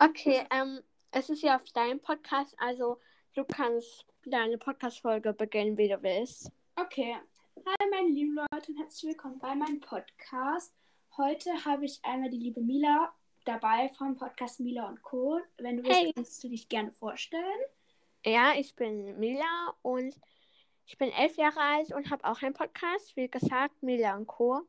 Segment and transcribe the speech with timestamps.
[0.00, 3.00] Okay, ähm, es ist ja auf deinem Podcast, also
[3.34, 6.52] du kannst deine Podcast-Folge beginnen, wie du willst.
[6.76, 7.16] Okay.
[7.66, 10.72] Hi, meine lieben Leute und herzlich willkommen bei meinem Podcast.
[11.16, 13.12] Heute habe ich einmal die liebe Mila
[13.44, 15.40] dabei vom Podcast Mila und Co.
[15.56, 16.12] Wenn du willst, Hey.
[16.14, 17.60] kannst du dich gerne vorstellen.
[18.24, 20.14] Ja, ich bin Mila und
[20.86, 24.62] ich bin elf Jahre alt und habe auch einen Podcast, wie gesagt, Mila und Co.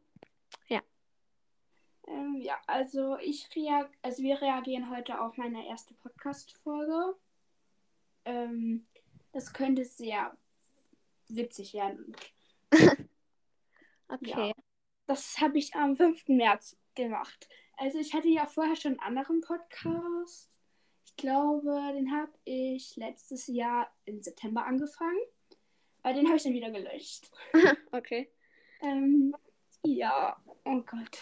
[2.09, 7.15] Ähm, ja, also ich reag also wir reagieren heute auf meine erste Podcast-Folge.
[8.25, 8.87] Ähm,
[9.31, 10.35] das könnte sehr
[11.27, 12.15] witzig werden.
[14.09, 14.53] Okay.
[15.05, 16.27] Das habe ich am 5.
[16.29, 17.47] März gemacht.
[17.77, 20.49] Also ich hatte ja vorher schon einen anderen Podcast.
[21.05, 25.19] Ich glaube, den habe ich letztes Jahr im September angefangen.
[26.01, 27.31] Aber den habe ich dann wieder gelöscht.
[27.91, 28.31] okay.
[28.81, 29.35] Ähm,
[29.83, 30.35] ja,
[30.65, 31.19] oh Gott.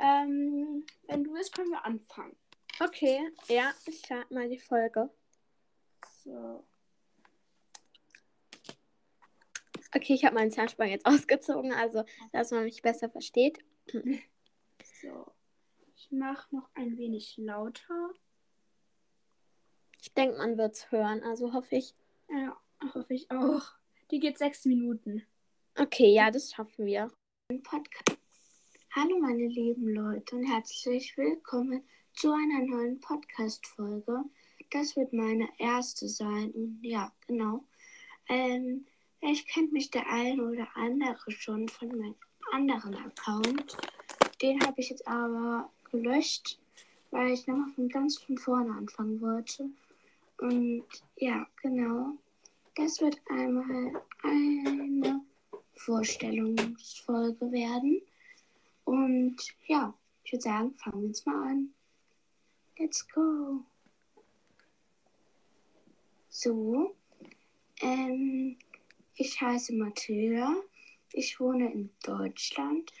[0.00, 2.34] Ähm, wenn du willst, können wir anfangen.
[2.80, 5.10] Okay, ja, ich starte mal die Folge.
[6.24, 6.64] So.
[9.94, 13.58] Okay, ich habe meinen Zahnspann jetzt ausgezogen, also dass man mich besser versteht.
[15.02, 15.32] So.
[15.94, 18.10] Ich mache noch ein wenig lauter.
[20.00, 21.94] Ich denke, man wird es hören, also hoffe ich.
[22.30, 22.58] Ja,
[22.94, 23.62] hoffe ich auch.
[24.10, 25.26] Die geht sechs Minuten.
[25.78, 27.12] Okay, ja, das schaffen wir.
[27.62, 28.19] Podcast.
[28.92, 34.24] Hallo meine lieben Leute und herzlich willkommen zu einer neuen Podcast-Folge.
[34.70, 37.62] Das wird meine erste sein ja, genau.
[38.28, 38.84] Ähm,
[39.20, 42.16] vielleicht kennt mich der eine oder andere schon von meinem
[42.50, 43.76] anderen Account.
[44.42, 46.58] Den habe ich jetzt aber gelöscht,
[47.12, 49.70] weil ich nochmal von ganz von vorne anfangen wollte.
[50.38, 52.14] Und ja, genau.
[52.74, 55.20] Das wird einmal eine
[55.74, 58.02] Vorstellungsfolge werden.
[58.90, 59.36] Und
[59.68, 61.72] ja, ich würde sagen, fangen wir jetzt mal an.
[62.76, 63.64] Let's go.
[66.28, 66.96] So,
[67.82, 68.56] ähm,
[69.14, 70.56] ich heiße Mathilda.
[71.12, 72.92] Ich wohne in Deutschland.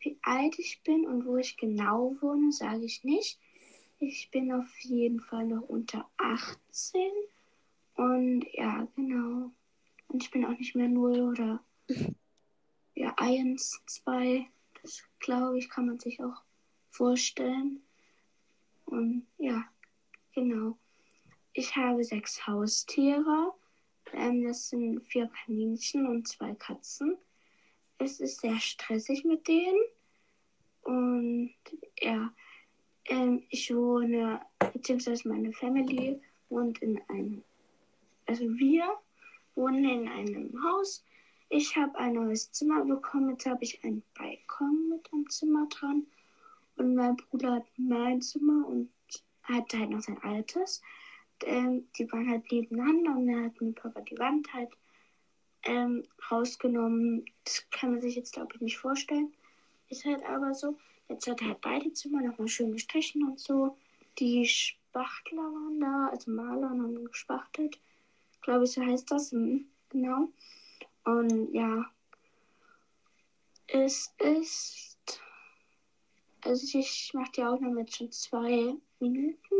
[0.00, 3.38] Wie alt ich bin und wo ich genau wohne, sage ich nicht.
[4.00, 7.08] Ich bin auf jeden Fall noch unter 18.
[7.94, 9.52] Und ja, genau.
[10.08, 11.62] Und ich bin auch nicht mehr 0 oder
[12.96, 14.48] ja, 1, 2.
[14.86, 16.44] Das glaube ich, kann man sich auch
[16.90, 17.82] vorstellen.
[18.84, 19.64] Und ja,
[20.32, 20.78] genau.
[21.54, 23.52] Ich habe sechs Haustiere.
[24.12, 27.18] Ähm, das sind vier Kaninchen und zwei Katzen.
[27.98, 29.80] Es ist sehr stressig mit denen.
[30.82, 31.52] Und
[32.00, 32.32] ja,
[33.06, 34.40] ähm, ich wohne,
[34.72, 37.42] beziehungsweise meine Family wohnt in einem,
[38.26, 38.86] also wir
[39.56, 41.04] wohnen in einem Haus.
[41.48, 43.30] Ich habe ein neues Zimmer bekommen.
[43.30, 44.45] Jetzt habe ich Balkon mit
[45.28, 46.06] Zimmer dran.
[46.76, 48.90] Und mein Bruder hat mein Zimmer und
[49.42, 50.82] hatte halt noch sein altes.
[51.44, 54.70] Ähm, die waren halt nebeneinander und dann hat mein Papa die Wand halt
[55.64, 57.24] ähm, rausgenommen.
[57.44, 59.32] Das kann man sich jetzt, glaube ich, nicht vorstellen.
[59.88, 60.76] Ist halt aber so.
[61.08, 63.76] Jetzt hat er halt beide Zimmer nochmal schön gestrichen und so.
[64.18, 67.78] Die Spachtler waren da, also Maler und haben gespachtelt.
[68.42, 69.32] Glaube ich, so heißt das.
[69.32, 70.28] Hm, Genau.
[71.04, 71.86] Und ja,
[73.66, 74.95] es ist.
[76.46, 79.54] Also ich mache die Aufnahme jetzt schon zwei Minuten.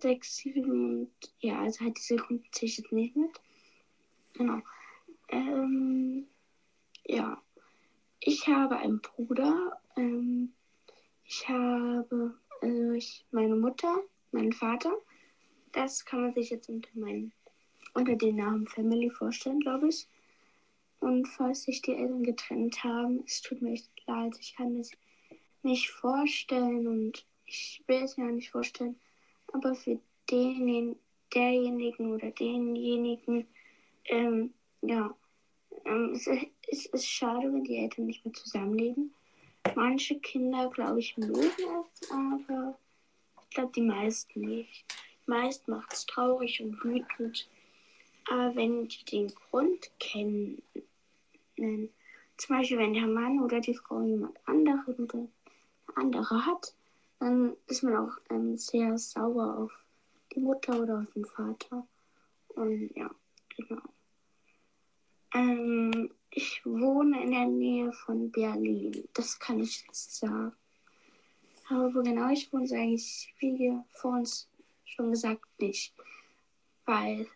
[0.00, 3.40] Sechs, sieben und ja, also halt die Sekunden zähle ich jetzt nicht mit.
[4.32, 4.60] Genau.
[5.28, 6.26] Ähm,
[7.04, 7.40] ja.
[8.20, 9.78] Ich habe einen Bruder.
[9.96, 10.54] Ähm,
[11.26, 14.02] ich habe also ich, meine Mutter,
[14.32, 14.96] meinen Vater.
[15.72, 17.32] Das kann man sich jetzt unter meinen
[17.92, 20.08] unter den Namen Family vorstellen, glaube ich.
[21.00, 24.34] Und falls sich die Eltern getrennt haben, es tut mir echt leid.
[24.40, 24.90] Ich kann es
[25.64, 28.98] nicht vorstellen und ich will es mir auch nicht vorstellen.
[29.52, 29.98] Aber für
[30.30, 30.96] den,
[31.34, 33.46] derjenigen oder denjenigen,
[34.06, 35.14] ähm, ja,
[35.84, 36.28] ähm, es,
[36.68, 39.12] es ist schade, wenn die Eltern nicht mehr zusammenleben.
[39.74, 42.78] Manche Kinder, glaube ich, mögen es, aber
[43.42, 44.84] ich glaube, die meisten nicht.
[45.26, 47.48] Meist macht es traurig und wütend.
[48.30, 50.62] Aber wenn die den Grund kennen,
[51.56, 55.08] zum Beispiel wenn der Mann oder die Frau jemand anderen
[55.96, 56.74] andere hat,
[57.20, 59.72] dann ist man auch ähm, sehr sauer auf
[60.34, 61.86] die Mutter oder auf den Vater.
[62.48, 63.10] Und ja,
[63.56, 63.82] genau.
[65.34, 69.08] Ähm, ich wohne in der Nähe von Berlin.
[69.14, 70.52] Das kann ich jetzt sagen.
[71.68, 74.48] Aber wo genau ich wohne, sage ich, wie vor uns
[74.84, 75.94] schon gesagt, nicht.
[76.84, 77.26] Weil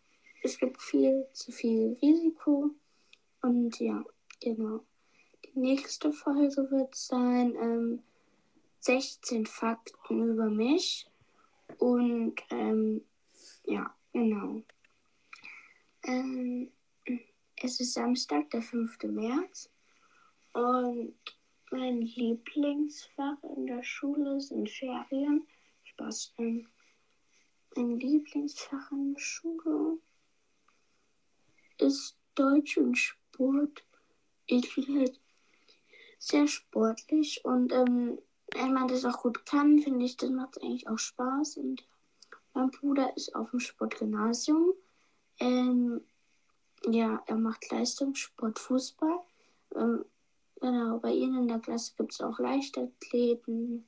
[0.42, 2.70] es gibt viel zu viel Risiko.
[3.42, 4.04] Und ja,
[4.40, 4.84] genau.
[5.44, 8.02] Die nächste Folge wird sein, ähm,
[8.80, 11.06] 16 Fakten über mich.
[11.78, 13.04] Und ähm,
[13.64, 14.62] ja, genau.
[16.04, 16.70] Ähm,
[17.56, 18.98] es ist Samstag, der 5.
[19.04, 19.70] März.
[20.52, 21.14] Und
[21.70, 25.46] mein Lieblingsfach in der Schule sind Ferien.
[25.84, 26.34] Spaß.
[26.38, 26.68] Ähm,
[27.76, 29.98] mein Lieblingsfach in der Schule
[31.78, 33.84] ist Deutsch und Sport.
[34.46, 35.20] Ich bin halt
[36.18, 38.18] sehr sportlich und ähm,
[38.54, 41.58] wenn man das auch gut kann, finde ich, das macht eigentlich auch Spaß.
[41.58, 41.84] Und
[42.54, 44.72] mein Bruder ist auf dem Sportgymnasium.
[45.38, 46.00] Ähm,
[46.86, 49.20] ja, er macht Leistungssport, Fußball.
[49.74, 50.04] Ähm,
[50.60, 53.84] genau, bei ihnen in der Klasse gibt es auch Leichtathleten,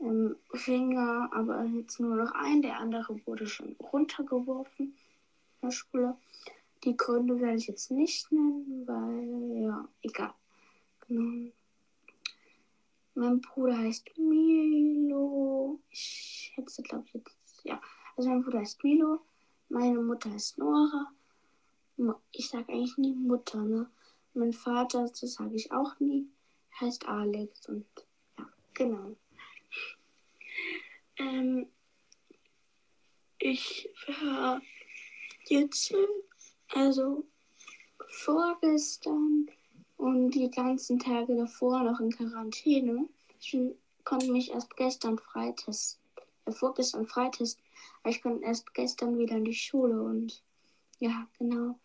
[0.00, 0.36] ähm,
[0.66, 2.62] Ringer, aber jetzt nur noch ein.
[2.62, 4.96] Der andere wurde schon runtergeworfen
[5.60, 6.16] in der Schule.
[6.84, 10.34] Die Gründe werde ich jetzt nicht nennen, weil, ja, egal.
[11.08, 11.50] Genau.
[13.16, 15.80] Mein Bruder heißt Milo.
[15.88, 17.80] Ich schätze, glaube ich, jetzt, ja.
[18.14, 19.20] Also mein Bruder heißt Milo.
[19.70, 21.10] Meine Mutter heißt Nora.
[22.32, 23.90] Ich sage eigentlich nie Mutter, ne?
[24.34, 26.28] Mein Vater, das sage ich auch nie,
[26.78, 27.86] heißt Alex und
[28.38, 29.16] ja, genau.
[31.16, 31.66] Ähm,
[33.38, 34.60] ich war
[35.48, 35.94] jetzt,
[36.74, 37.24] also
[38.10, 39.50] vorgestern
[39.96, 43.08] und die ganzen Tage davor noch in Quarantäne.
[43.40, 43.56] Ich
[44.04, 46.00] konnte mich erst gestern freitesten,
[46.46, 47.62] äh, vorgestern freitesten,
[48.02, 50.42] aber ich konnte erst gestern wieder in die Schule und
[50.98, 51.78] ja, genau.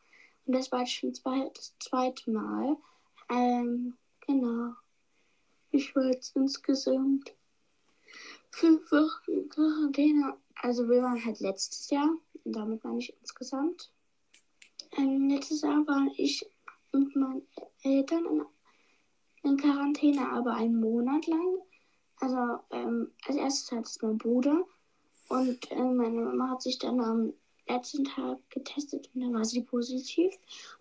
[0.46, 2.78] Und das war schon zwei, das zweite Mal.
[3.30, 4.74] Ähm, genau.
[5.72, 7.34] Ich war jetzt insgesamt
[8.50, 10.38] fünf Wochen in Quarantäne.
[10.56, 12.10] Also wir waren halt letztes Jahr,
[12.44, 13.92] und damit meine ich insgesamt.
[14.98, 16.46] Ähm, letztes Jahr war ich
[16.93, 17.47] mit meinen
[17.83, 18.45] Eltern in,
[19.43, 21.59] in Quarantäne, aber einen Monat lang.
[22.19, 24.65] Also ähm, als erstes hat es mein Bruder
[25.29, 27.33] und äh, meine Mama hat sich dann am
[27.67, 30.33] letzten Tag getestet und dann war sie positiv.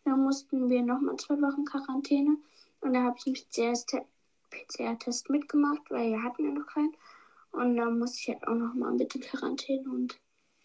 [0.05, 2.37] Und dann mussten wir nochmal zwei Wochen Quarantäne
[2.81, 4.05] und da habe ich einen
[4.51, 6.95] PCR-Test mitgemacht, weil wir hatten ja noch keinen.
[7.53, 10.19] Und dann musste ich halt auch nochmal mit in Quarantäne und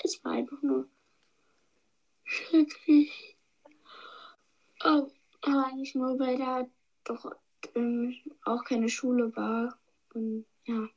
[0.03, 0.87] es war einfach nur
[2.23, 3.37] schrecklich.
[4.83, 5.07] Oh,
[5.47, 6.67] eigentlich nur, weil da
[7.03, 7.31] doch
[7.75, 9.77] ähm, auch keine Schule war.
[10.13, 10.87] Und ja,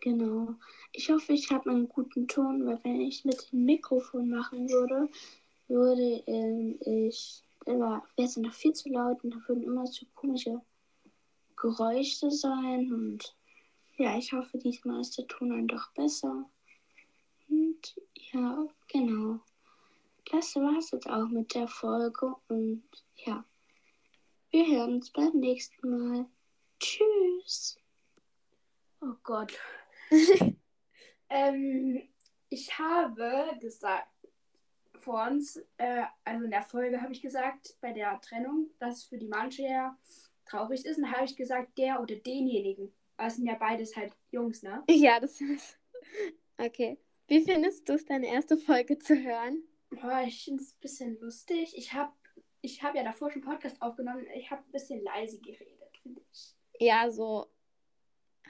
[0.00, 0.54] genau.
[0.92, 5.08] Ich hoffe, ich habe einen guten Ton, weil wenn ich mit dem Mikrofon machen würde,
[5.68, 10.60] würde ähm, ich, wäre es noch viel zu laut und da würden immer so komische
[11.56, 12.92] Geräusche sein.
[12.92, 13.36] Und
[13.96, 16.48] ja, ich hoffe, diesmal ist der Ton dann doch besser.
[17.48, 17.96] Und
[18.32, 19.40] ja, genau.
[20.30, 22.82] Das war es jetzt auch mit der Folge und
[23.16, 23.44] ja.
[24.50, 26.26] Wir hören uns beim nächsten Mal.
[26.80, 27.78] Tschüss.
[29.00, 29.56] Oh Gott.
[31.30, 32.08] ähm,
[32.48, 34.08] ich habe gesagt,
[34.98, 39.04] vor uns, äh, also in der Folge habe ich gesagt, bei der Trennung, dass es
[39.04, 39.96] für die manche ja
[40.46, 40.98] traurig ist.
[40.98, 42.92] Und habe ich gesagt, der oder denjenigen.
[43.18, 44.82] Aber es sind ja beides halt Jungs, ne?
[44.88, 45.78] Ja, das ist.
[46.58, 46.98] Okay.
[47.26, 49.62] Wie findest du es, deine erste Folge zu hören?
[49.88, 51.72] Boah, ich finde es ein bisschen lustig.
[51.74, 52.12] Ich habe
[52.62, 54.26] ich habe ja davor schon Podcast aufgenommen.
[54.34, 56.54] Ich habe ein bisschen leise geredet, finde ich.
[56.78, 57.46] Ja, so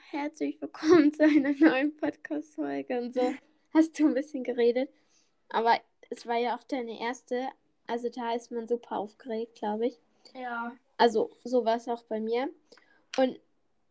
[0.09, 3.33] herzlich willkommen zu einer neuen Podcast-Folge und so
[3.73, 4.89] hast du ein bisschen geredet.
[5.49, 7.47] Aber es war ja auch deine erste.
[7.87, 9.99] Also da ist man super aufgeregt, glaube ich.
[10.33, 10.75] Ja.
[10.97, 12.49] Also so war es auch bei mir.
[13.17, 13.39] Und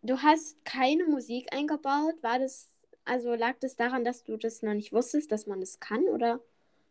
[0.02, 2.23] du hast keine Musik eingebaut.
[2.23, 5.80] War das, also lag das daran, dass du das noch nicht wusstest, dass man das
[5.80, 6.40] kann, oder?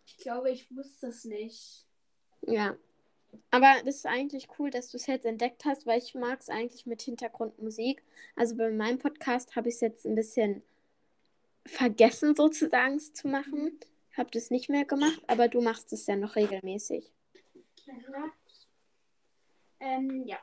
[0.07, 1.85] Ich glaube, ich wusste es nicht.
[2.41, 2.75] Ja,
[3.51, 6.49] aber das ist eigentlich cool, dass du es jetzt entdeckt hast, weil ich mag es
[6.49, 8.03] eigentlich mit Hintergrundmusik.
[8.35, 10.61] Also bei meinem Podcast habe ich es jetzt ein bisschen
[11.65, 13.79] vergessen, sozusagen zu machen.
[14.15, 17.11] Habe das nicht mehr gemacht, aber du machst es ja noch regelmäßig.
[17.85, 18.31] Ja.
[19.79, 20.37] Ähm, ja.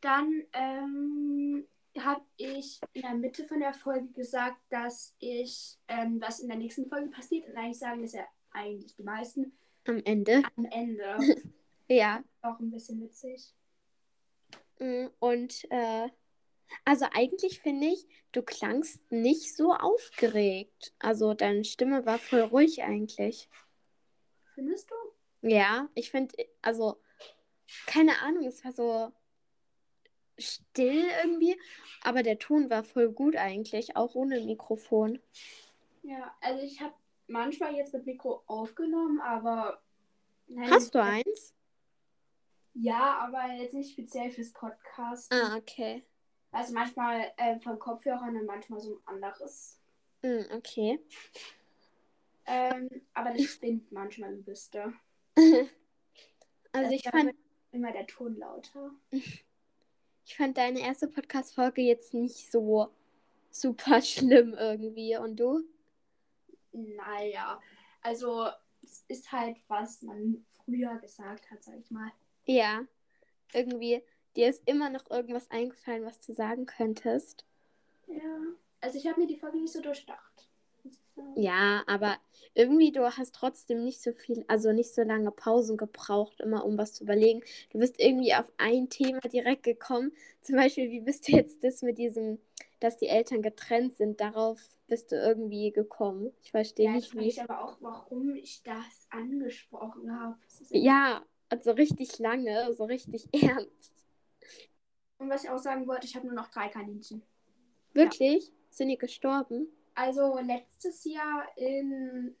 [0.00, 1.66] Dann ähm,
[1.98, 6.56] habe ich in der Mitte von der Folge gesagt, dass ich, ähm, was in der
[6.56, 9.52] nächsten Folge passiert, und eigentlich sagen das ja eigentlich die meisten.
[9.86, 10.42] Am Ende.
[10.56, 11.16] Am Ende.
[11.88, 12.22] Ja.
[12.42, 13.54] Auch ein bisschen witzig.
[14.78, 16.08] Mm, und äh,
[16.84, 20.94] also eigentlich finde ich, du klangst nicht so aufgeregt.
[20.98, 23.48] Also deine Stimme war voll ruhig eigentlich.
[24.54, 25.48] Findest du?
[25.48, 27.00] Ja, ich finde, also
[27.86, 29.12] keine Ahnung, es war so
[30.38, 31.58] still irgendwie,
[32.02, 35.20] aber der Ton war voll gut eigentlich, auch ohne Mikrofon.
[36.02, 36.94] Ja, also ich habe
[37.26, 39.80] manchmal jetzt mit Mikro aufgenommen, aber.
[40.48, 41.54] Nein, Hast du eins?
[42.74, 45.32] Ja, aber jetzt nicht speziell fürs Podcast.
[45.32, 46.04] Ah, okay.
[46.50, 49.80] Also manchmal äh, von Kopfhörern und manchmal so ein anderes.
[50.22, 51.00] Hm, okay.
[52.46, 54.92] Ähm, aber das spinnt manchmal übelste.
[56.74, 57.34] Also Das ich fand,
[57.72, 58.92] immer der Ton lauter.
[59.10, 62.88] ich fand deine erste Podcast-Folge jetzt nicht so
[63.50, 65.16] super schlimm irgendwie.
[65.18, 65.62] Und du?
[66.72, 67.60] Naja,
[68.00, 68.48] also
[68.82, 72.10] es ist halt, was man früher gesagt hat, sag ich mal.
[72.46, 72.86] Ja.
[73.54, 74.02] Irgendwie,
[74.36, 77.46] dir ist immer noch irgendwas eingefallen, was du sagen könntest.
[78.06, 78.38] Ja.
[78.80, 80.48] Also ich habe mir die Folge nicht so durchdacht.
[80.84, 81.44] ich.
[81.44, 82.18] Ja, aber
[82.54, 86.76] irgendwie du hast trotzdem nicht so viel, also nicht so lange Pausen gebraucht, immer um
[86.76, 87.42] was zu überlegen.
[87.70, 90.12] Du bist irgendwie auf ein Thema direkt gekommen.
[90.42, 92.38] Zum Beispiel, wie bist du jetzt das mit diesem,
[92.80, 94.20] dass die Eltern getrennt sind?
[94.20, 96.32] Darauf bist du irgendwie gekommen.
[96.42, 97.28] Ich verstehe Ja, ich nicht, wie.
[97.28, 100.36] weiß aber auch, warum ich das angesprochen habe.
[100.58, 101.22] Das Ja,
[101.52, 103.92] also richtig lange, so richtig ernst.
[105.18, 107.22] Und was ich auch sagen wollte, ich habe nur noch drei Kaninchen.
[107.92, 108.50] Wirklich?
[108.70, 109.68] Sind die gestorben?
[109.94, 112.34] Also letztes Jahr in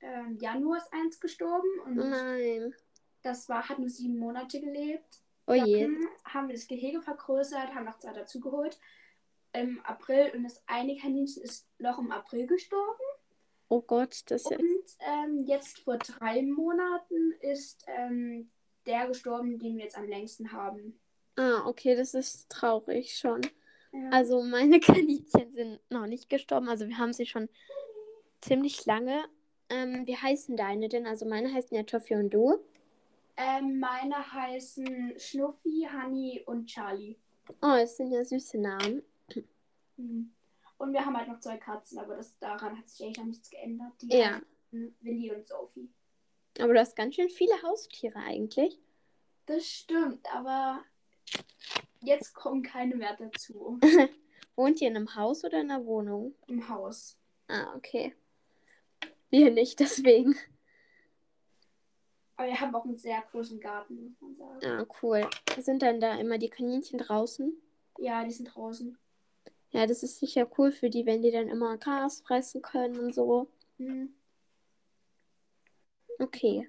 [0.00, 2.74] ähm, Januar ist eins gestorben und Nein.
[3.20, 5.22] das war, hat nur sieben Monate gelebt.
[5.46, 5.82] Oh je.
[5.82, 8.80] Dann haben wir das Gehege vergrößert, haben noch zwei dazugeholt.
[9.52, 12.99] Im April und das eine Kaninchen ist noch im April gestorben.
[13.70, 14.58] Oh Gott, das ist ja.
[14.58, 18.50] Und ähm, jetzt vor drei Monaten ist ähm,
[18.86, 20.98] der gestorben, den wir jetzt am längsten haben.
[21.36, 23.40] Ah, okay, das ist traurig schon.
[23.92, 24.10] Ja.
[24.10, 26.68] Also meine Kaninchen sind noch nicht gestorben.
[26.68, 27.48] Also wir haben sie schon
[28.40, 29.24] ziemlich lange.
[29.68, 31.06] Ähm, wie heißen deine denn?
[31.06, 32.58] Also meine heißen ja Toffi und du.
[33.36, 37.16] ähm, meine heißen Schnuffi, Honey und Charlie.
[37.62, 39.02] Oh, das sind ja süße Namen.
[39.96, 40.32] Mhm.
[40.80, 43.50] Und wir haben halt noch zwei Katzen, aber das, daran hat sich eigentlich noch nichts
[43.50, 43.92] geändert.
[44.00, 44.40] Die Ja.
[44.70, 45.90] Willi und Sophie.
[46.58, 48.80] Aber du hast ganz schön viele Haustiere eigentlich.
[49.44, 50.82] Das stimmt, aber
[52.00, 53.78] jetzt kommen keine mehr dazu
[54.56, 56.34] Wohnt ihr in einem Haus oder in einer Wohnung?
[56.46, 57.18] im Haus.
[57.48, 58.14] Ah, okay.
[59.28, 60.34] Wir nicht, deswegen.
[62.36, 64.66] Aber wir haben auch einen sehr großen Garten, muss man sagen.
[64.66, 65.28] Ah, cool.
[65.58, 67.52] Sind dann da immer die Kaninchen draußen?
[67.98, 68.96] Ja, die sind draußen.
[69.72, 73.14] Ja, das ist sicher cool für die, wenn die dann immer Gras fressen können und
[73.14, 73.48] so.
[73.78, 74.14] Mhm.
[76.18, 76.68] Okay.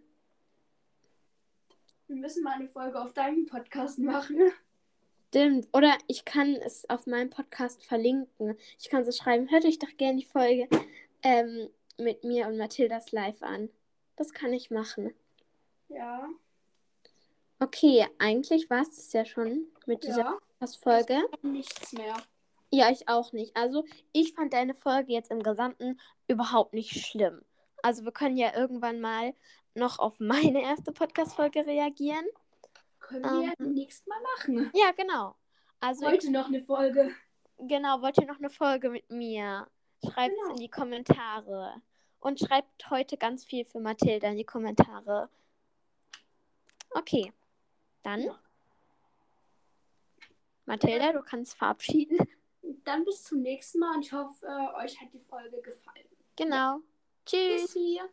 [2.08, 4.38] Wir müssen mal eine Folge auf deinem Podcast machen.
[5.30, 5.68] Stimmt.
[5.74, 8.58] Oder ich kann es auf meinem Podcast verlinken.
[8.80, 10.68] Ich kann so schreiben, hört euch doch gerne die Folge
[11.24, 13.70] ähm, mit mir und Mathildas live an.
[14.18, 15.14] Das kann ich machen.
[15.88, 16.30] Ja.
[17.60, 20.32] Okay, eigentlich war es das ja schon mit dieser Ja.
[20.32, 21.22] Podcast-Folge.
[21.44, 22.16] Nichts mehr.
[22.72, 23.56] Ja, ich auch nicht.
[23.56, 27.42] Also, ich fand deine Folge jetzt im Gesamten überhaupt nicht schlimm.
[27.84, 29.34] Also, wir können ja irgendwann mal
[29.76, 32.26] noch auf meine erste Podcast-Folge reagieren.
[33.00, 33.74] Können wir ja Ähm.
[33.74, 34.72] nächstes Mal machen.
[34.74, 35.36] Ja, genau.
[35.82, 37.12] Also, Heute noch eine Folge.
[37.58, 39.68] genau, wollt ihr noch eine Folge mit mir?
[40.04, 40.52] Schreibt es Genau.
[40.52, 41.82] in die Kommentare.
[42.20, 45.30] Und schreibt heute ganz viel für Mathilda in die Kommentare.
[46.92, 47.34] Okay.
[48.04, 48.22] Dann.
[48.22, 48.40] Ja.
[50.66, 52.18] Mathilda, du kannst verabschieden.
[52.84, 56.06] Dann bis zum nächsten Mal und ich hoffe, äh, euch hat die Folge gefallen.
[56.36, 56.80] Genau.
[57.26, 57.62] Tschüss.
[57.62, 58.10] Bis hier.